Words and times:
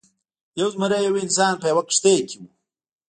یو 0.59 0.67
زمری 0.73 0.95
او 0.97 1.05
یو 1.17 1.21
انسان 1.23 1.53
په 1.61 1.65
یوه 1.71 1.83
کښتۍ 1.87 2.17
کې 2.27 2.35
وو. 2.39 2.47